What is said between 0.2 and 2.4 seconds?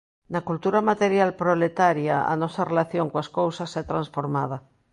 Na cultura material proletaria a